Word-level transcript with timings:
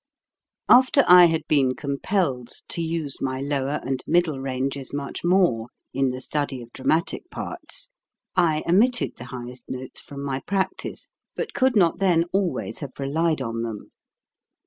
After 0.67 1.03
I 1.07 1.25
had 1.25 1.43
been 1.47 1.75
compelled 1.75 2.53
to 2.69 2.81
use 2.81 3.21
my 3.21 3.39
lower 3.39 3.47
THE 3.47 3.53
HIGHEST 3.53 3.53
HEAD 3.53 3.83
TONES 3.83 4.07
173 4.07 4.07
and 4.07 4.13
middle 4.15 4.39
ranges 4.41 4.93
much 4.95 5.23
more, 5.23 5.67
in 5.93 6.09
the 6.09 6.19
study 6.19 6.63
of 6.63 6.73
dramatic 6.73 7.29
parts, 7.29 7.89
I 8.35 8.63
omitted 8.67 9.17
the 9.17 9.25
highest 9.25 9.69
notes 9.69 10.01
from 10.01 10.23
my 10.23 10.39
practice, 10.47 11.09
but 11.35 11.53
could 11.53 11.75
not 11.75 11.99
then 11.99 12.23
always 12.33 12.79
have 12.79 12.93
relied 12.97 13.43
on 13.43 13.61
them. 13.61 13.91